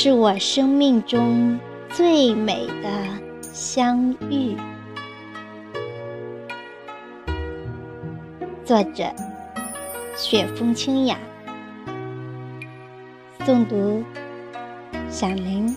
[0.00, 1.58] 是我生命中
[1.90, 2.88] 最美的
[3.42, 4.56] 相遇。
[8.64, 9.12] 作者：
[10.16, 11.18] 雪风清雅，
[13.40, 14.04] 诵读：
[15.10, 15.74] 响铃。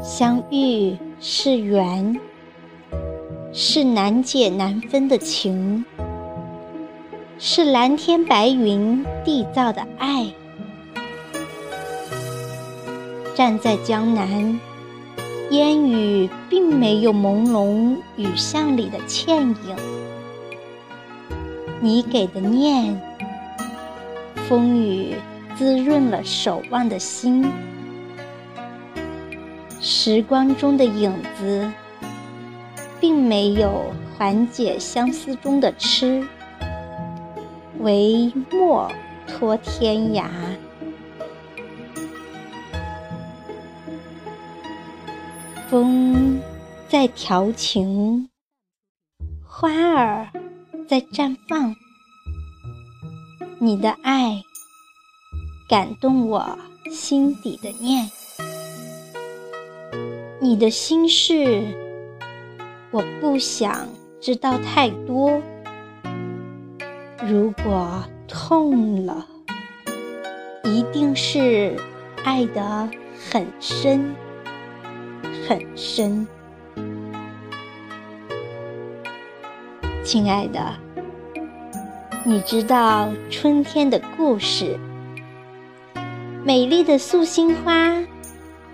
[0.00, 2.20] 相遇是缘，
[3.52, 5.84] 是难解难分的情，
[7.38, 10.26] 是蓝天白云缔造的爱。
[13.34, 14.58] 站在江南，
[15.50, 19.76] 烟雨并没有朦胧雨巷里的倩影，
[21.80, 22.98] 你给的念，
[24.48, 25.14] 风雨
[25.56, 27.46] 滋润了守望的心。
[29.78, 31.70] 时光中的影子，
[32.98, 36.26] 并没有缓解相思中的痴，
[37.86, 38.90] 唯莫
[39.28, 40.28] 托天涯。
[45.70, 46.40] 风
[46.88, 48.28] 在调情，
[49.46, 50.28] 花儿
[50.88, 51.76] 在绽放，
[53.60, 54.42] 你的爱
[55.68, 56.58] 感动我
[56.90, 58.10] 心底的念。
[60.40, 61.62] 你的心事，
[62.90, 63.88] 我不想
[64.20, 65.40] 知道太多。
[67.28, 69.26] 如果痛了，
[70.62, 71.76] 一定是
[72.22, 72.88] 爱得
[73.30, 74.14] 很深
[75.48, 76.24] 很深。
[80.04, 80.72] 亲爱的，
[82.24, 84.78] 你知道春天的故事？
[86.44, 87.92] 美丽的素心花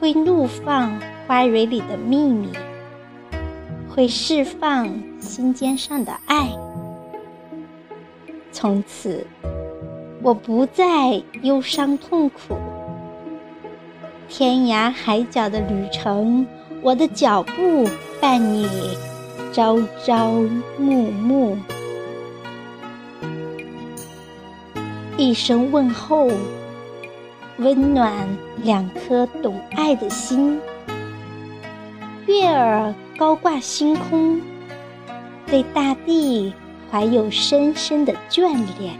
[0.00, 0.92] 会怒放。
[1.28, 2.48] 花蕊里的秘密，
[3.88, 4.88] 会释放
[5.20, 6.50] 心尖上的爱。
[8.60, 9.26] 从此，
[10.20, 12.58] 我不再忧伤痛苦。
[14.28, 16.46] 天涯海角的旅程，
[16.82, 17.88] 我的脚步
[18.20, 18.68] 伴你
[19.50, 20.30] 朝朝
[20.76, 21.56] 暮暮。
[25.16, 26.30] 一声问候，
[27.56, 28.12] 温暖
[28.62, 30.60] 两颗懂爱的心。
[32.26, 34.38] 月儿高挂星空，
[35.46, 36.52] 对大地
[36.90, 38.98] 怀有深深的眷恋，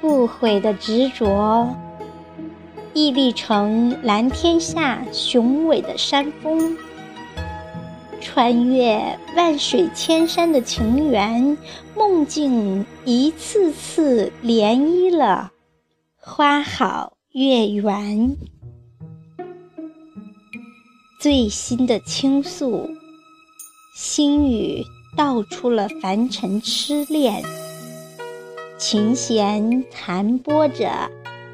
[0.00, 1.74] 不悔的执着，
[2.94, 6.76] 屹立成蓝天下雄伟的山峰，
[8.20, 11.58] 穿越万水千山的情缘，
[11.96, 15.50] 梦境一次次涟漪了，
[16.16, 18.36] 花好月圆。
[21.18, 22.88] 最新的倾诉，
[24.04, 24.84] 心语
[25.16, 27.40] 道出了凡尘痴恋，
[28.76, 31.08] 琴弦弹拨着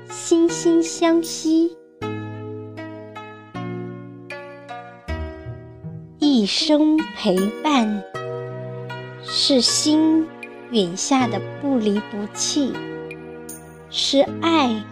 [0.09, 1.77] 心心相惜，
[6.19, 8.03] 一生陪伴，
[9.23, 10.27] 是心
[10.71, 12.73] 允下的不离不弃，
[13.91, 14.83] 是爱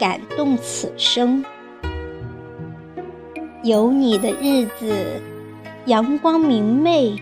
[0.00, 1.44] 感动此生。
[3.62, 5.22] 有你的日子，
[5.88, 7.16] 阳光明媚；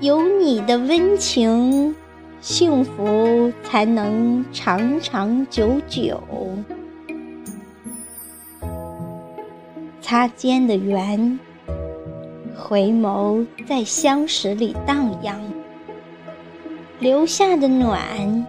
[0.00, 1.94] 有你的温情，
[2.40, 6.18] 幸福才能长长久久。
[10.00, 11.38] 擦肩的缘，
[12.56, 15.38] 回眸在相识里荡漾，
[17.00, 18.46] 留下的暖，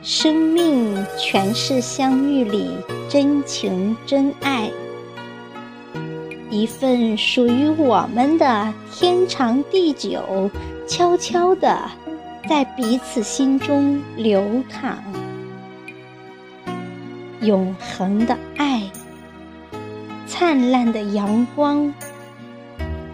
[0.00, 2.70] 生命全是相遇里
[3.10, 4.70] 真情真爱。
[6.54, 10.48] 一份属于我们的天长地久，
[10.86, 11.76] 悄悄地
[12.48, 15.02] 在彼此心中流淌。
[17.40, 18.84] 永恒的爱，
[20.28, 21.92] 灿烂的阳光，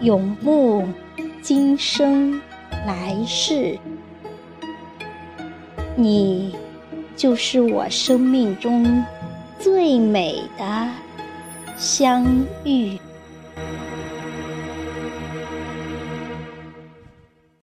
[0.01, 0.85] 永沐
[1.41, 2.39] 今生
[2.85, 3.75] 来世。
[5.95, 6.55] 你，
[7.15, 9.03] 就是我生命中
[9.57, 10.87] 最美的
[11.75, 12.23] 相
[12.63, 12.99] 遇。
[13.55, 14.10] Thank you.